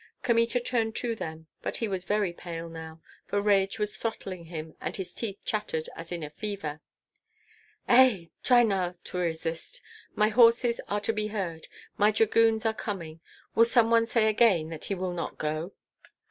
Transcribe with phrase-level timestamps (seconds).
[0.23, 4.75] Kmita turned to them; but he was very pale now, for rage was throttling him,
[4.81, 6.81] and his teeth chattered as in a fever.
[7.87, 8.31] "Ei!
[8.41, 9.83] Try now to resist!
[10.15, 11.67] My horses are to be heard,
[11.99, 13.19] my dragoons are coming.
[13.53, 15.71] Will some one say again that he will not go?"